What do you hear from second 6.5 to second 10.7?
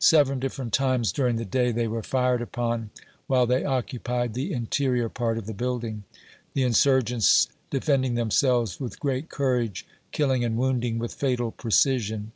the insurgents defending themselves with great courage, kill ing and